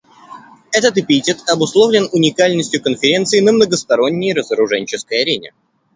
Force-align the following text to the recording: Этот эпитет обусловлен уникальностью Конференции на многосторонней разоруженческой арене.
Этот 0.71 0.97
эпитет 0.97 1.47
обусловлен 1.47 2.09
уникальностью 2.11 2.81
Конференции 2.81 3.39
на 3.39 3.51
многосторонней 3.51 4.33
разоруженческой 4.33 5.21
арене. 5.21 5.53